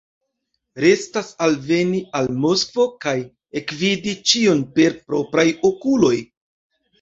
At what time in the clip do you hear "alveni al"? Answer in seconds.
1.47-2.29